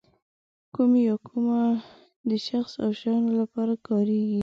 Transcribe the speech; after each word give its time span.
کوم 0.73 0.91
یا 1.07 1.15
کومه 1.27 1.59
د 2.29 2.31
شخص 2.47 2.73
او 2.83 2.89
شیانو 2.99 3.31
لپاره 3.41 3.73
کاریږي. 3.87 4.39